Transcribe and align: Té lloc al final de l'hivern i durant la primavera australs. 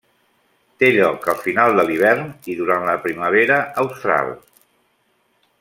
Té 0.83 0.87
lloc 0.95 1.27
al 1.33 1.37
final 1.43 1.77
de 1.79 1.85
l'hivern 1.89 2.25
i 2.53 2.57
durant 2.63 2.89
la 2.89 2.97
primavera 3.07 3.63
australs. 3.85 4.53